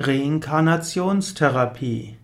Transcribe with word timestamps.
Reinkarnationstherapie. 0.00 2.14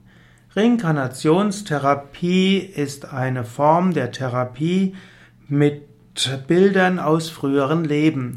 Reinkarnationstherapie 0.55 2.59
ist 2.59 3.13
eine 3.13 3.45
Form 3.45 3.93
der 3.93 4.13
Therapie 4.13 4.95
mit 5.49 5.83
Bildern 6.47 7.01
aus 7.01 7.31
früheren 7.31 7.85
Leben. 7.85 8.37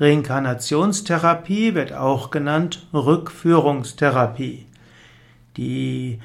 Reinkarnationstherapie 0.00 1.74
wird 1.74 1.92
auch 1.92 2.30
genannt 2.30 2.88
Rückführungstherapie. 2.94 4.64
Die 5.58 6.20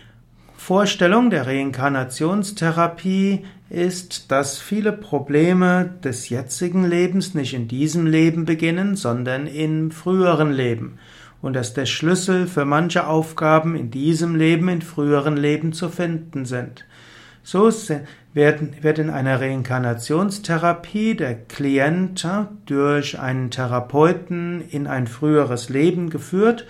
Vorstellung 0.55 1.31
der 1.31 1.47
Reinkarnationstherapie 1.47 3.43
ist, 3.69 4.31
dass 4.31 4.57
viele 4.57 4.93
Probleme 4.93 5.95
des 6.01 6.29
jetzigen 6.29 6.85
Lebens 6.85 7.33
nicht 7.33 7.53
in 7.53 7.67
diesem 7.67 8.07
Leben 8.07 8.45
beginnen, 8.45 8.95
sondern 8.95 9.47
im 9.47 9.91
früheren 9.91 10.53
Leben 10.53 10.97
und 11.43 11.53
dass 11.53 11.73
der 11.73 11.85
Schlüssel 11.85 12.47
für 12.47 12.63
manche 12.63 13.05
Aufgaben 13.05 13.75
in 13.75 13.91
diesem 13.91 14.35
Leben, 14.35 14.69
in 14.69 14.81
früheren 14.81 15.35
Leben 15.35 15.73
zu 15.73 15.89
finden 15.89 16.45
sind. 16.45 16.85
So 17.43 17.69
wird 18.33 18.99
in 18.99 19.09
einer 19.09 19.41
Reinkarnationstherapie 19.41 21.15
der 21.15 21.35
Klient 21.35 22.25
durch 22.65 23.19
einen 23.19 23.51
Therapeuten 23.51 24.63
in 24.69 24.87
ein 24.87 25.05
früheres 25.05 25.67
Leben 25.67 26.09
geführt. 26.09 26.65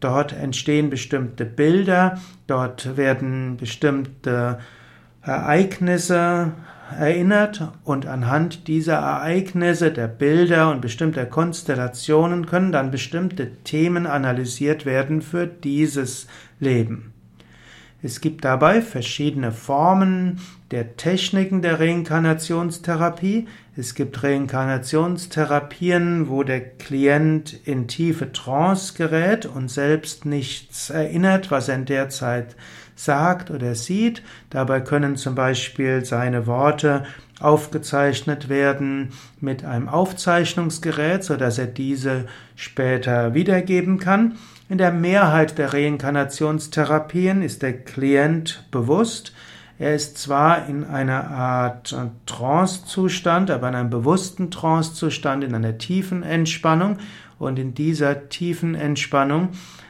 Dort 0.00 0.34
entstehen 0.34 0.90
bestimmte 0.90 1.46
Bilder, 1.46 2.20
dort 2.46 2.98
werden 2.98 3.56
bestimmte 3.56 4.58
Ereignisse 5.22 6.52
erinnert 6.98 7.72
und 7.84 8.06
anhand 8.06 8.68
dieser 8.68 8.96
Ereignisse, 8.96 9.90
der 9.90 10.08
Bilder 10.08 10.70
und 10.70 10.80
bestimmter 10.80 11.26
Konstellationen 11.26 12.46
können 12.46 12.72
dann 12.72 12.90
bestimmte 12.90 13.50
Themen 13.64 14.06
analysiert 14.06 14.86
werden 14.86 15.22
für 15.22 15.46
dieses 15.46 16.26
Leben. 16.58 17.12
Es 18.02 18.22
gibt 18.22 18.44
dabei 18.44 18.80
verschiedene 18.80 19.52
Formen 19.52 20.40
der 20.70 20.96
Techniken 20.96 21.60
der 21.60 21.80
Reinkarnationstherapie. 21.80 23.46
Es 23.76 23.94
gibt 23.94 24.22
Reinkarnationstherapien, 24.22 26.28
wo 26.28 26.42
der 26.42 26.60
Klient 26.60 27.60
in 27.66 27.88
tiefe 27.88 28.32
Trance 28.32 28.94
gerät 28.94 29.44
und 29.44 29.70
selbst 29.70 30.24
nichts 30.24 30.88
erinnert, 30.90 31.50
was 31.50 31.68
er 31.68 31.74
in 31.76 31.84
der 31.84 32.08
Zeit 32.08 32.56
sagt 32.94 33.50
oder 33.50 33.74
sieht. 33.74 34.22
Dabei 34.48 34.80
können 34.80 35.16
zum 35.16 35.34
Beispiel 35.34 36.02
seine 36.04 36.46
Worte 36.46 37.04
aufgezeichnet 37.40 38.48
werden 38.48 39.08
mit 39.40 39.64
einem 39.64 39.88
Aufzeichnungsgerät, 39.88 41.24
so 41.24 41.36
dass 41.36 41.58
er 41.58 41.66
diese 41.66 42.26
später 42.54 43.34
wiedergeben 43.34 43.98
kann. 43.98 44.36
In 44.70 44.78
der 44.78 44.92
Mehrheit 44.92 45.58
der 45.58 45.74
Reinkarnationstherapien 45.74 47.42
ist 47.42 47.60
der 47.62 47.72
Klient 47.72 48.68
bewusst. 48.70 49.32
Er 49.80 49.96
ist 49.96 50.16
zwar 50.16 50.68
in 50.68 50.84
einer 50.84 51.28
Art 51.28 51.92
Trance-Zustand, 52.26 53.50
aber 53.50 53.68
in 53.68 53.74
einem 53.74 53.90
bewussten 53.90 54.52
Trance-Zustand, 54.52 55.42
in 55.42 55.56
einer 55.56 55.78
tiefen 55.78 56.22
Entspannung. 56.22 56.98
Und 57.36 57.58
in 57.58 57.74
dieser 57.74 58.28
tiefen 58.28 58.76
Entspannung 58.76 59.48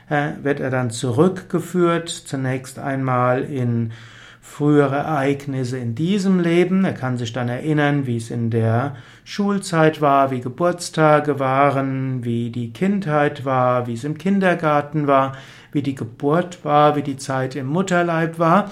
äh, 0.09 0.31
wird 0.43 0.61
er 0.61 0.71
dann 0.71 0.89
zurückgeführt, 0.89 2.09
zunächst 2.09 2.79
einmal 2.79 3.43
in 3.43 3.93
frühere 4.41 4.97
Ereignisse 4.97 5.79
in 5.79 5.95
diesem 5.95 6.41
Leben. 6.41 6.85
Er 6.85 6.95
kann 6.95 7.19
sich 7.19 7.33
dann 7.33 7.49
erinnern, 7.49 8.07
wie 8.07 8.17
es 8.17 8.31
in 8.31 8.51
der 8.51 8.97
Schulzeit 9.25 10.01
war, 10.01 10.31
wie 10.31 10.41
Geburtstage 10.41 11.39
waren, 11.39 12.25
wie 12.25 12.51
die 12.51 12.73
Kindheit 12.73 13.45
war, 13.45 13.87
wie 13.87 13.95
es 13.95 14.05
im 14.05 14.19
Kindergarten 14.19 15.07
war, 15.07 15.37
wie 15.73 15.83
die 15.83 15.95
Geburt 15.95 16.65
war, 16.65 16.97
wie 16.97 17.03
die 17.03 17.17
Zeit 17.17 17.55
im 17.55 17.67
Mutterleib 17.67 18.39
war. 18.39 18.71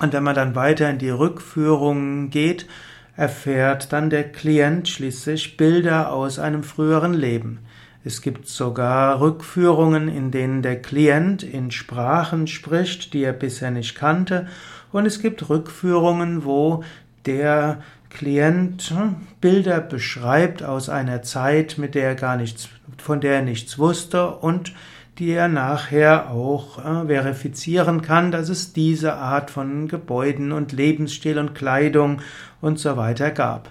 Und 0.00 0.12
wenn 0.12 0.22
man 0.22 0.34
dann 0.34 0.54
weiter 0.54 0.90
in 0.90 0.98
die 0.98 1.10
Rückführung 1.10 2.30
geht, 2.30 2.66
erfährt 3.16 3.92
dann 3.92 4.10
der 4.10 4.30
Klient 4.30 4.88
schließlich 4.88 5.56
Bilder 5.56 6.12
aus 6.12 6.38
einem 6.38 6.62
früheren 6.62 7.14
Leben. 7.14 7.60
Es 8.02 8.22
gibt 8.22 8.48
sogar 8.48 9.20
Rückführungen, 9.20 10.08
in 10.08 10.30
denen 10.30 10.62
der 10.62 10.80
Klient 10.80 11.42
in 11.42 11.70
Sprachen 11.70 12.46
spricht, 12.46 13.12
die 13.12 13.22
er 13.22 13.34
bisher 13.34 13.70
nicht 13.70 13.94
kannte 13.94 14.46
und 14.92 15.06
es 15.06 15.20
gibt 15.20 15.48
Rückführungen, 15.48 16.44
wo 16.44 16.84
der 17.26 17.80
Klient 18.08 18.92
Bilder 19.40 19.80
beschreibt 19.80 20.62
aus 20.64 20.88
einer 20.88 21.22
Zeit, 21.22 21.78
mit 21.78 21.94
der 21.94 22.08
er 22.08 22.16
gar 22.16 22.36
nichts, 22.36 22.68
von 22.98 23.20
der 23.20 23.36
er 23.36 23.42
nichts 23.42 23.78
wusste 23.78 24.30
und 24.30 24.72
die 25.18 25.30
er 25.30 25.46
nachher 25.48 26.30
auch 26.30 26.78
äh, 26.78 27.06
verifizieren 27.06 28.02
kann, 28.02 28.32
dass 28.32 28.48
es 28.48 28.72
diese 28.72 29.14
Art 29.14 29.50
von 29.50 29.86
Gebäuden 29.86 30.50
und 30.50 30.72
Lebensstil 30.72 31.38
und 31.38 31.54
Kleidung 31.54 32.20
und 32.60 32.78
so 32.78 32.96
weiter 32.96 33.30
gab. 33.30 33.68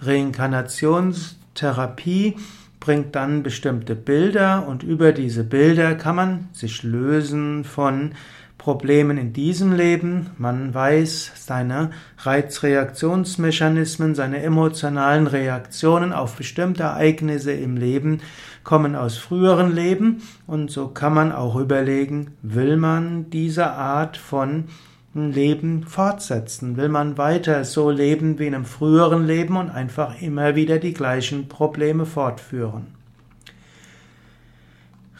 Reinkarnationstherapie 0.00 2.36
bringt 2.80 3.14
dann 3.14 3.42
bestimmte 3.42 3.94
Bilder 3.94 4.66
und 4.66 4.82
über 4.82 5.12
diese 5.12 5.44
Bilder 5.44 5.94
kann 5.94 6.16
man 6.16 6.48
sich 6.52 6.82
lösen 6.82 7.64
von 7.64 8.12
Problemen 8.58 9.18
in 9.18 9.32
diesem 9.32 9.72
Leben. 9.72 10.30
Man 10.36 10.74
weiß 10.74 11.32
seine 11.36 11.90
Reizreaktionsmechanismen, 12.18 14.14
seine 14.14 14.42
emotionalen 14.42 15.26
Reaktionen 15.26 16.12
auf 16.12 16.36
bestimmte 16.36 16.82
Ereignisse 16.82 17.52
im 17.52 17.76
Leben 17.76 18.20
kommen 18.64 18.96
aus 18.96 19.16
früheren 19.16 19.74
Leben 19.74 20.20
und 20.46 20.70
so 20.70 20.88
kann 20.88 21.14
man 21.14 21.32
auch 21.32 21.56
überlegen, 21.56 22.34
will 22.42 22.76
man 22.76 23.30
diese 23.30 23.70
Art 23.70 24.18
von 24.18 24.64
Leben 25.14 25.84
fortsetzen? 25.84 26.76
Will 26.76 26.88
man 26.88 27.18
weiter 27.18 27.64
so 27.64 27.90
leben 27.90 28.38
wie 28.38 28.46
in 28.46 28.54
einem 28.54 28.64
früheren 28.64 29.26
Leben 29.26 29.56
und 29.56 29.70
einfach 29.70 30.20
immer 30.20 30.54
wieder 30.54 30.78
die 30.78 30.94
gleichen 30.94 31.48
Probleme 31.48 32.06
fortführen? 32.06 32.88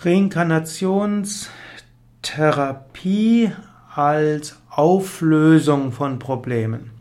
Reinkarnations 0.00 1.50
Therapie 2.22 3.50
als 3.94 4.60
Auflösung 4.70 5.90
von 5.92 6.18
Problemen. 6.18 6.97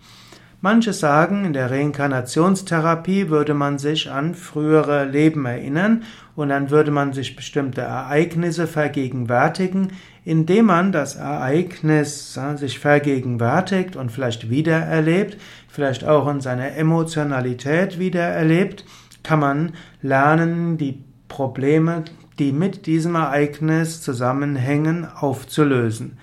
Manche 0.59 0.91
sagen, 0.91 1.45
in 1.45 1.53
der 1.53 1.69
Reinkarnationstherapie 1.69 3.29
würde 3.29 3.53
man 3.53 3.77
sich 3.77 4.09
an 4.09 4.33
frühere 4.33 5.05
Leben 5.05 5.45
erinnern 5.45 6.03
und 6.35 6.49
dann 6.49 6.71
würde 6.71 6.89
man 6.89 7.13
sich 7.13 7.35
bestimmte 7.35 7.81
Ereignisse 7.81 8.65
vergegenwärtigen, 8.65 9.93
indem 10.25 10.65
man 10.65 10.91
das 10.91 11.15
Ereignis 11.15 12.39
sich 12.55 12.79
vergegenwärtigt 12.79 13.95
und 13.95 14.11
vielleicht 14.11 14.49
wiedererlebt, 14.49 15.37
vielleicht 15.67 16.03
auch 16.05 16.27
in 16.27 16.41
seiner 16.41 16.75
Emotionalität 16.75 17.99
wiedererlebt, 17.99 18.83
kann 19.21 19.39
man 19.39 19.73
lernen, 20.01 20.77
die 20.77 21.03
Probleme 21.27 22.03
die 22.39 22.51
mit 22.51 22.85
diesem 22.85 23.15
Ereignis 23.15 24.01
zusammenhängen, 24.01 25.07
aufzulösen, 25.11 26.17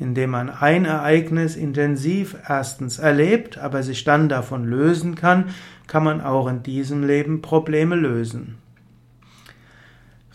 indem 0.00 0.30
man 0.30 0.50
ein 0.50 0.86
Ereignis 0.86 1.54
intensiv 1.54 2.34
erstens 2.48 2.98
erlebt, 2.98 3.58
aber 3.58 3.84
sich 3.84 4.02
dann 4.02 4.30
davon 4.30 4.64
lösen 4.64 5.14
kann, 5.14 5.50
kann 5.86 6.02
man 6.02 6.22
auch 6.22 6.48
in 6.48 6.62
diesem 6.62 7.06
Leben 7.06 7.42
Probleme 7.42 7.96
lösen. 7.96 8.56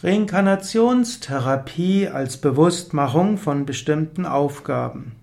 Reinkarnationstherapie 0.03 2.09
als 2.09 2.37
Bewusstmachung 2.37 3.39
von 3.39 3.65
bestimmten 3.65 4.27
Aufgaben. 4.27 5.13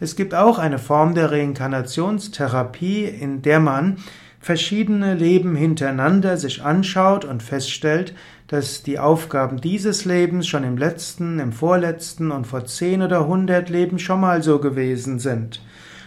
Es 0.00 0.16
gibt 0.16 0.34
auch 0.34 0.58
eine 0.58 0.78
Form 0.78 1.14
der 1.14 1.30
Reinkarnationstherapie, 1.30 3.04
in 3.04 3.42
der 3.42 3.60
man 3.60 3.98
verschiedene 4.46 5.14
Leben 5.14 5.56
hintereinander 5.56 6.36
sich 6.36 6.62
anschaut 6.62 7.24
und 7.24 7.42
feststellt, 7.42 8.14
dass 8.46 8.84
die 8.84 9.00
Aufgaben 9.00 9.60
dieses 9.60 10.04
Lebens 10.04 10.46
schon 10.46 10.62
im 10.62 10.78
letzten, 10.78 11.40
im 11.40 11.50
vorletzten 11.50 12.30
und 12.30 12.46
vor 12.46 12.64
zehn 12.64 13.02
oder 13.02 13.26
hundert 13.26 13.70
Leben 13.70 13.98
schon 13.98 14.20
mal 14.20 14.44
so 14.44 14.60
gewesen 14.60 15.18
sind. 15.18 15.60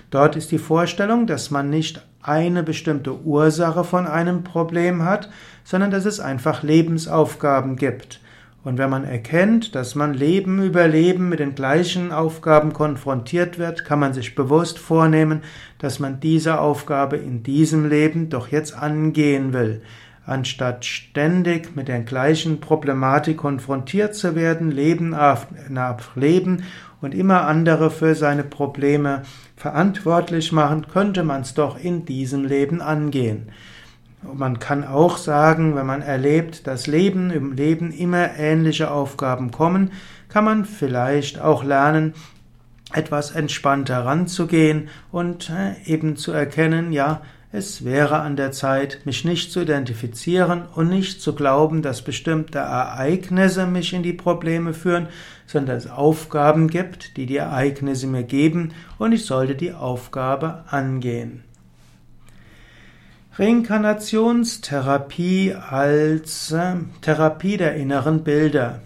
Dort 0.10 0.38
ist 0.38 0.52
die 0.52 0.58
Vorstellung, 0.58 1.28
dass 1.28 1.52
man 1.52 1.70
nicht 1.70 2.02
eine 2.22 2.64
bestimmte 2.64 3.20
Ursache 3.24 3.84
von 3.84 4.08
einem 4.08 4.46
Problem 4.46 5.04
hat, 5.04 5.30
sondern 5.66 5.92
dass 5.92 6.06
es 6.06 6.22
einfach 6.22 6.64
Lebensaufgaben 6.64 7.76
gibt. 7.76 8.22
Und 8.64 8.78
wenn 8.78 8.90
man 8.90 9.06
erkennt, 9.06 9.74
dass 9.74 9.96
man 9.96 10.14
Leben 10.14 10.62
über 10.62 10.88
Leben 10.88 11.30
mit 11.30 11.40
den 11.40 11.56
gleichen 11.56 12.12
Aufgaben 12.12 12.74
konfrontiert 12.74 13.58
wird, 13.58 13.86
kann 13.86 14.00
man 14.00 14.14
sich 14.14 14.36
bewusst 14.36 14.80
vornehmen, 14.80 15.42
dass 15.78 16.00
man 16.00 16.20
diese 16.20 16.60
Aufgabe 16.60 17.16
in 17.16 17.42
diesem 17.42 17.88
Leben 17.88 18.30
doch 18.30 18.50
jetzt 18.50 18.76
angehen 18.76 19.54
will. 19.54 19.82
Anstatt 20.26 20.84
ständig 20.84 21.76
mit 21.76 21.88
der 21.88 22.02
gleichen 22.02 22.60
Problematik 22.60 23.38
konfrontiert 23.38 24.14
zu 24.14 24.36
werden, 24.36 24.72
Leben 24.72 25.10
nach 25.10 26.16
Leben 26.16 26.64
und 27.02 27.16
immer 27.16 27.48
andere 27.48 27.90
für 27.90 28.14
seine 28.14 28.44
Probleme 28.44 29.24
verantwortlich 29.56 30.52
machen, 30.52 30.86
könnte 30.88 31.24
man 31.24 31.42
es 31.42 31.54
doch 31.54 31.82
in 31.82 32.06
diesem 32.06 32.44
Leben 32.44 32.82
angehen. 32.82 33.50
Man 34.22 34.60
kann 34.60 34.84
auch 34.84 35.18
sagen, 35.18 35.76
wenn 35.76 35.86
man 35.86 36.02
erlebt, 36.02 36.68
dass 36.68 36.88
Leben 36.88 37.32
im 37.32 37.54
Leben 37.54 37.92
immer 37.92 38.38
ähnliche 38.38 38.92
Aufgaben 38.92 39.52
kommen, 39.52 39.92
kann 40.28 40.44
man 40.44 40.66
vielleicht 40.66 41.40
auch 41.40 41.64
lernen, 41.64 42.14
etwas 42.94 43.32
entspannter 43.32 44.06
ranzugehen 44.06 44.90
und 45.12 45.50
äh, 45.50 45.76
eben 45.86 46.18
zu 46.18 46.32
erkennen, 46.32 46.92
ja, 46.92 47.22
es 47.52 47.84
wäre 47.84 48.20
an 48.20 48.36
der 48.36 48.52
Zeit, 48.52 49.02
mich 49.06 49.26
nicht 49.26 49.52
zu 49.52 49.62
identifizieren 49.62 50.64
und 50.76 50.90
nicht 50.90 51.20
zu 51.20 51.34
glauben, 51.34 51.82
dass 51.82 52.04
bestimmte 52.04 52.60
Ereignisse 52.60 53.66
mich 53.66 53.94
in 53.94 54.04
die 54.04 54.14
Probleme 54.14 54.74
führen, 54.74 55.08
sondern 55.48 55.78
es 55.78 55.90
Aufgaben 55.90 56.68
gibt, 56.68 57.18
die 57.18 57.26
die 57.26 57.38
Ereignisse 57.38 58.06
mir 58.06 58.24
geben 58.24 58.74
und 59.00 59.14
ich 59.14 59.26
sollte 59.26 59.56
die 59.56 59.74
Aufgabe 59.74 60.64
angehen. 60.70 61.44
Reinkarnationstherapie 63.40 65.56
als 65.56 66.52
äh, 66.52 66.76
Therapie 67.02 67.56
der 67.56 67.76
inneren 67.76 68.26
Bilder. 68.26 68.82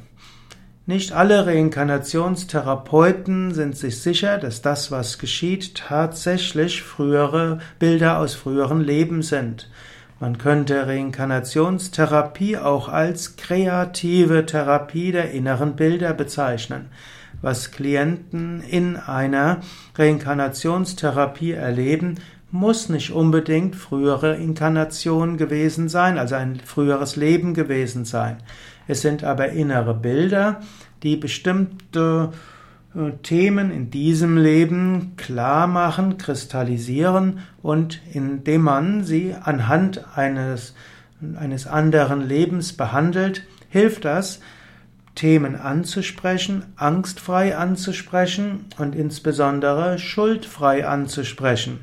Nicht 0.86 1.12
alle 1.12 1.48
Reinkarnationstherapeuten 1.48 3.56
sind 3.56 3.76
sich 3.76 4.04
sicher, 4.04 4.38
dass 4.38 4.62
das, 4.62 4.92
was 4.92 5.18
geschieht, 5.18 5.74
tatsächlich 5.74 6.84
frühere 6.84 7.58
Bilder 7.80 8.20
aus 8.20 8.36
früheren 8.36 8.82
Leben 8.82 9.24
sind. 9.24 9.72
Man 10.20 10.38
könnte 10.38 10.86
Reinkarnationstherapie 10.86 12.58
auch 12.58 12.90
als 12.90 13.38
kreative 13.38 14.46
Therapie 14.46 15.12
der 15.12 15.32
inneren 15.32 15.76
Bilder 15.76 16.14
bezeichnen. 16.14 16.90
Was 17.42 17.72
Klienten 17.72 18.62
in 18.62 18.98
einer 18.98 19.62
Reinkarnationstherapie 19.96 21.54
erleben, 21.54 22.20
muss 22.54 22.88
nicht 22.88 23.10
unbedingt 23.10 23.76
frühere 23.76 24.36
Inkarnation 24.36 25.38
gewesen 25.38 25.90
sein, 25.90 26.20
also 26.20 26.36
ein 26.36 26.60
früheres 26.64 27.16
Leben 27.16 27.56
gewesen 27.56 28.06
sein. 28.06 28.38
Es 28.88 29.02
sind 29.02 29.24
aber 29.24 29.50
innere 29.50 29.96
Bilder, 29.96 30.62
die 31.02 31.18
bestimmte 31.18 32.30
äh, 32.94 33.14
Themen 33.24 33.72
in 33.72 33.90
diesem 33.90 34.38
Leben 34.38 35.14
klar 35.18 35.66
machen, 35.66 36.20
kristallisieren 36.20 37.40
und 37.64 38.00
indem 38.14 38.62
man 38.62 39.04
sie 39.04 39.34
anhand 39.34 40.16
eines, 40.16 40.76
eines 41.36 41.66
anderen 41.66 42.22
Lebens 42.22 42.74
behandelt, 42.74 43.48
hilft 43.70 44.06
das, 44.06 44.42
Themen 45.16 45.56
anzusprechen, 45.56 46.66
angstfrei 46.76 47.58
anzusprechen 47.58 48.66
und 48.78 48.94
insbesondere 48.94 49.98
schuldfrei 49.98 50.88
anzusprechen. 50.88 51.80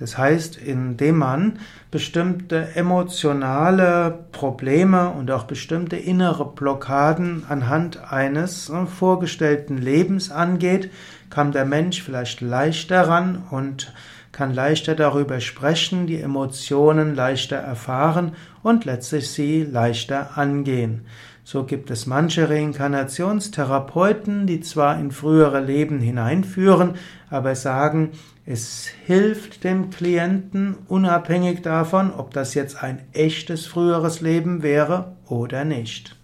Das 0.00 0.16
heißt, 0.16 0.56
indem 0.56 1.18
man 1.18 1.58
bestimmte 1.90 2.74
emotionale 2.74 4.24
Probleme 4.32 5.10
und 5.10 5.30
auch 5.30 5.44
bestimmte 5.44 5.96
innere 5.96 6.46
Blockaden 6.46 7.44
anhand 7.46 8.10
eines 8.10 8.70
äh, 8.70 8.86
vorgestellten 8.86 9.76
Lebens 9.76 10.30
angeht, 10.30 10.90
kann 11.28 11.52
der 11.52 11.66
Mensch 11.66 12.02
vielleicht 12.02 12.40
leichter 12.40 13.08
ran 13.08 13.44
und 13.50 13.92
kann 14.32 14.54
leichter 14.54 14.94
darüber 14.94 15.38
sprechen, 15.40 16.06
die 16.06 16.20
Emotionen 16.20 17.14
leichter 17.14 17.56
erfahren 17.56 18.32
und 18.62 18.86
letztlich 18.86 19.30
sie 19.30 19.64
leichter 19.64 20.38
angehen. 20.38 21.04
So 21.52 21.64
gibt 21.64 21.90
es 21.90 22.06
manche 22.06 22.48
Reinkarnationstherapeuten, 22.48 24.46
die 24.46 24.60
zwar 24.60 25.00
in 25.00 25.10
frühere 25.10 25.58
Leben 25.58 25.98
hineinführen, 25.98 26.94
aber 27.28 27.56
sagen, 27.56 28.12
es 28.46 28.86
hilft 28.86 29.64
dem 29.64 29.90
Klienten 29.90 30.76
unabhängig 30.86 31.62
davon, 31.62 32.14
ob 32.14 32.32
das 32.32 32.54
jetzt 32.54 32.80
ein 32.84 33.00
echtes 33.14 33.66
früheres 33.66 34.20
Leben 34.20 34.62
wäre 34.62 35.16
oder 35.26 35.64
nicht. 35.64 36.16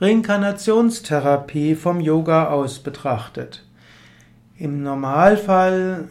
Reinkarnationstherapie 0.00 1.74
vom 1.74 1.98
Yoga 1.98 2.50
aus 2.50 2.78
betrachtet. 2.78 3.66
Im 4.58 4.84
Normalfall 4.84 6.08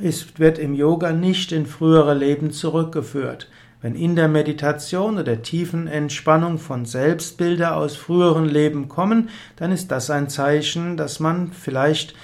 ist, 0.00 0.38
wird 0.38 0.60
im 0.60 0.74
Yoga 0.74 1.10
nicht 1.10 1.50
in 1.50 1.66
frühere 1.66 2.14
Leben 2.14 2.52
zurückgeführt. 2.52 3.48
Wenn 3.82 3.96
in 3.96 4.14
der 4.14 4.28
Meditation 4.28 5.18
oder 5.18 5.42
tiefen 5.42 5.88
Entspannung 5.88 6.58
von 6.58 6.84
Selbstbilder 6.86 7.76
aus 7.76 7.96
früheren 7.96 8.44
Leben 8.44 8.88
kommen, 8.88 9.28
dann 9.56 9.72
ist 9.72 9.90
das 9.90 10.08
ein 10.08 10.28
Zeichen, 10.28 10.96
dass 10.96 11.18
man 11.18 11.50
vielleicht 11.50 12.14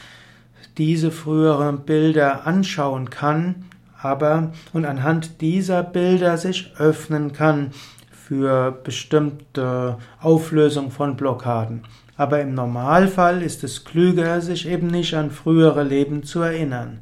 diese 0.79 1.11
früheren 1.11 1.81
Bilder 1.81 2.47
anschauen 2.47 3.11
kann, 3.11 3.65
aber 4.01 4.53
und 4.73 4.85
anhand 4.85 5.41
dieser 5.41 5.83
Bilder 5.83 6.39
sich 6.39 6.73
öffnen 6.79 7.33
kann 7.33 7.73
für 8.13 8.71
bestimmte 8.85 9.99
Auflösung 10.21 10.93
von 10.93 11.17
Blockaden. 11.17 11.83
Aber 12.17 12.41
im 12.41 12.55
Normalfall 12.55 13.43
ist 13.43 13.65
es 13.65 13.85
klüger, 13.85 14.41
sich 14.41 14.69
eben 14.69 14.87
nicht 14.87 15.15
an 15.15 15.33
frühere 15.33 15.83
Leben 15.83 16.23
zu 16.23 16.41
erinnern. 16.41 17.01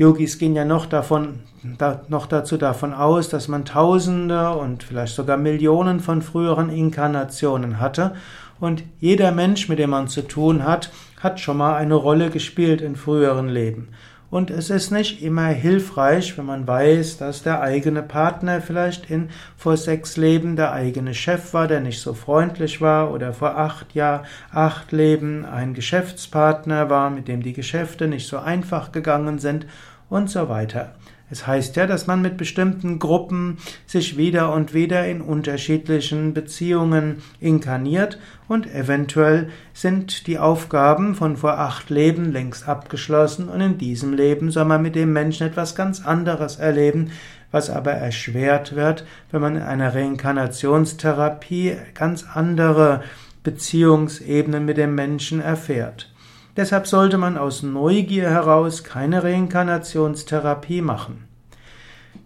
Yogis 0.00 0.38
gehen 0.38 0.56
ja 0.56 0.64
noch 0.64 0.86
davon, 0.86 1.40
da, 1.76 2.00
noch 2.08 2.24
dazu 2.24 2.56
davon 2.56 2.94
aus, 2.94 3.28
dass 3.28 3.48
man 3.48 3.66
Tausende 3.66 4.52
und 4.52 4.82
vielleicht 4.82 5.14
sogar 5.14 5.36
Millionen 5.36 6.00
von 6.00 6.22
früheren 6.22 6.70
Inkarnationen 6.70 7.80
hatte 7.80 8.14
und 8.60 8.82
jeder 8.98 9.30
Mensch, 9.30 9.68
mit 9.68 9.78
dem 9.78 9.90
man 9.90 10.08
zu 10.08 10.26
tun 10.26 10.64
hat, 10.64 10.90
hat 11.20 11.38
schon 11.38 11.58
mal 11.58 11.76
eine 11.76 11.96
Rolle 11.96 12.30
gespielt 12.30 12.80
in 12.80 12.96
früheren 12.96 13.50
Leben. 13.50 13.88
Und 14.30 14.50
es 14.50 14.70
ist 14.70 14.92
nicht 14.92 15.22
immer 15.22 15.48
hilfreich, 15.48 16.38
wenn 16.38 16.46
man 16.46 16.64
weiß, 16.64 17.18
dass 17.18 17.42
der 17.42 17.62
eigene 17.62 18.02
Partner 18.02 18.60
vielleicht 18.60 19.10
in 19.10 19.30
vor 19.56 19.76
sechs 19.76 20.16
Leben 20.16 20.54
der 20.54 20.72
eigene 20.72 21.14
Chef 21.14 21.52
war, 21.52 21.66
der 21.66 21.80
nicht 21.80 22.00
so 22.00 22.14
freundlich 22.14 22.80
war, 22.80 23.12
oder 23.12 23.32
vor 23.32 23.58
acht 23.58 23.92
Jahr, 23.94 24.22
acht 24.52 24.92
Leben 24.92 25.44
ein 25.44 25.74
Geschäftspartner 25.74 26.88
war, 26.88 27.10
mit 27.10 27.26
dem 27.26 27.42
die 27.42 27.54
Geschäfte 27.54 28.06
nicht 28.06 28.28
so 28.28 28.38
einfach 28.38 28.92
gegangen 28.92 29.40
sind 29.40 29.66
und 30.08 30.30
so 30.30 30.48
weiter. 30.48 30.94
Es 31.30 31.46
heißt 31.46 31.76
ja, 31.76 31.86
dass 31.86 32.08
man 32.08 32.22
mit 32.22 32.36
bestimmten 32.36 32.98
Gruppen 32.98 33.58
sich 33.86 34.16
wieder 34.16 34.52
und 34.52 34.74
wieder 34.74 35.06
in 35.06 35.20
unterschiedlichen 35.20 36.34
Beziehungen 36.34 37.22
inkarniert 37.38 38.18
und 38.48 38.66
eventuell 38.74 39.48
sind 39.72 40.26
die 40.26 40.40
Aufgaben 40.40 41.14
von 41.14 41.36
vor 41.36 41.58
acht 41.58 41.88
Leben 41.88 42.32
längst 42.32 42.68
abgeschlossen 42.68 43.48
und 43.48 43.60
in 43.60 43.78
diesem 43.78 44.12
Leben 44.12 44.50
soll 44.50 44.64
man 44.64 44.82
mit 44.82 44.96
dem 44.96 45.12
Menschen 45.12 45.46
etwas 45.46 45.76
ganz 45.76 46.04
anderes 46.04 46.56
erleben, 46.56 47.12
was 47.52 47.70
aber 47.70 47.92
erschwert 47.92 48.74
wird, 48.74 49.04
wenn 49.30 49.40
man 49.40 49.56
in 49.56 49.62
einer 49.62 49.94
Reinkarnationstherapie 49.94 51.76
ganz 51.94 52.24
andere 52.34 53.02
Beziehungsebenen 53.44 54.64
mit 54.64 54.76
dem 54.76 54.96
Menschen 54.96 55.40
erfährt. 55.40 56.10
Deshalb 56.56 56.86
sollte 56.86 57.16
man 57.18 57.38
aus 57.38 57.62
Neugier 57.62 58.28
heraus 58.28 58.84
keine 58.84 59.22
Reinkarnationstherapie 59.22 60.82
machen. 60.82 61.28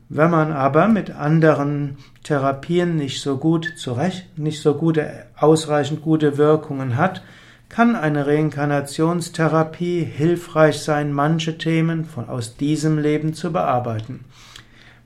Wenn 0.08 0.30
man 0.30 0.52
aber 0.52 0.88
mit 0.88 1.10
anderen 1.10 1.98
Therapien 2.22 2.96
nicht 2.96 3.20
so 3.20 3.36
gut 3.36 3.74
zurecht, 3.76 4.38
nicht 4.38 4.62
so 4.62 4.74
gute, 4.74 5.26
ausreichend 5.36 6.02
gute 6.02 6.38
Wirkungen 6.38 6.96
hat, 6.96 7.22
kann 7.68 7.96
eine 7.96 8.26
Reinkarnationstherapie 8.26 10.04
hilfreich 10.04 10.78
sein, 10.80 11.12
manche 11.12 11.58
Themen 11.58 12.04
von 12.04 12.28
aus 12.28 12.56
diesem 12.56 12.98
Leben 12.98 13.34
zu 13.34 13.52
bearbeiten. 13.52 14.24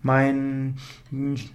Mein 0.01 0.77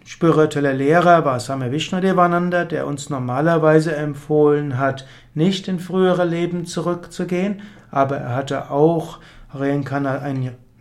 spiritueller 0.05 0.73
Lehrer 0.73 1.23
war 1.23 1.39
Same 1.39 1.71
Vishnudevananda, 1.71 2.65
der 2.65 2.87
uns 2.87 3.09
normalerweise 3.09 3.95
empfohlen 3.95 4.77
hat, 4.77 5.07
nicht 5.33 5.69
in 5.69 5.79
frühere 5.79 6.25
Leben 6.25 6.65
zurückzugehen, 6.65 7.61
aber 7.89 8.17
er 8.17 8.35
hatte 8.35 8.69
auch 8.69 9.19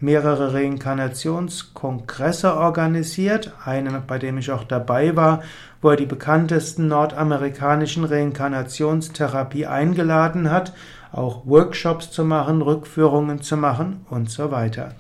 mehrere 0.01 0.55
Reinkarnationskongresse 0.55 2.57
organisiert, 2.57 3.53
einen, 3.65 4.03
bei 4.07 4.19
dem 4.19 4.39
ich 4.39 4.51
auch 4.51 4.65
dabei 4.65 5.15
war, 5.15 5.43
wo 5.81 5.91
er 5.91 5.97
die 5.97 6.07
bekanntesten 6.07 6.89
nordamerikanischen 6.89 8.05
Reinkarnationstherapie 8.05 9.67
eingeladen 9.67 10.51
hat, 10.51 10.73
auch 11.13 11.47
Workshops 11.47 12.11
zu 12.11 12.25
machen, 12.25 12.63
Rückführungen 12.63 13.43
zu 13.43 13.57
machen 13.57 14.05
und 14.11 14.31
so 14.31 14.51
weiter. 14.51 14.95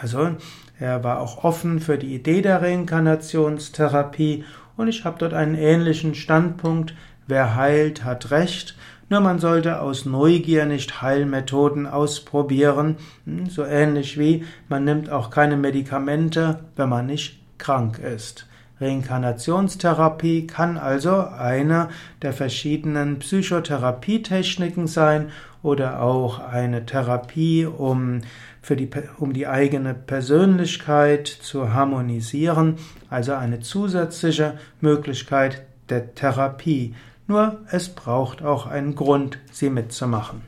Also 0.00 0.36
er 0.78 1.02
war 1.02 1.20
auch 1.20 1.44
offen 1.44 1.80
für 1.80 1.98
die 1.98 2.14
Idee 2.14 2.42
der 2.42 2.62
Reinkarnationstherapie 2.62 4.44
und 4.76 4.88
ich 4.88 5.04
habe 5.04 5.18
dort 5.18 5.34
einen 5.34 5.56
ähnlichen 5.56 6.14
Standpunkt. 6.14 6.94
Wer 7.26 7.56
heilt, 7.56 8.04
hat 8.04 8.30
Recht. 8.30 8.76
Nur 9.10 9.20
man 9.20 9.38
sollte 9.38 9.80
aus 9.80 10.04
Neugier 10.04 10.66
nicht 10.66 11.02
Heilmethoden 11.02 11.86
ausprobieren, 11.86 12.96
hm, 13.24 13.46
so 13.46 13.64
ähnlich 13.64 14.18
wie 14.18 14.44
man 14.68 14.84
nimmt 14.84 15.10
auch 15.10 15.30
keine 15.30 15.56
Medikamente, 15.56 16.60
wenn 16.76 16.90
man 16.90 17.06
nicht 17.06 17.40
krank 17.58 17.98
ist. 17.98 18.46
Reinkarnationstherapie 18.80 20.46
kann 20.46 20.78
also 20.78 21.24
eine 21.26 21.88
der 22.22 22.32
verschiedenen 22.32 23.18
Psychotherapietechniken 23.18 24.86
sein 24.86 25.30
oder 25.62 26.02
auch 26.02 26.38
eine 26.38 26.86
Therapie, 26.86 27.66
um, 27.66 28.20
für 28.62 28.76
die, 28.76 28.88
um 29.18 29.32
die 29.32 29.46
eigene 29.46 29.94
Persönlichkeit 29.94 31.26
zu 31.26 31.72
harmonisieren, 31.72 32.76
also 33.10 33.32
eine 33.32 33.60
zusätzliche 33.60 34.58
Möglichkeit 34.80 35.62
der 35.88 36.14
Therapie. 36.14 36.94
Nur 37.26 37.58
es 37.70 37.88
braucht 37.88 38.42
auch 38.42 38.66
einen 38.66 38.94
Grund, 38.94 39.38
sie 39.50 39.70
mitzumachen. 39.70 40.47